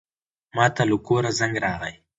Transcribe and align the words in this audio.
ماته 0.55 0.83
له 0.89 0.97
کوره 1.07 1.31
زنګ 1.39 1.55
راغی. 1.65 1.93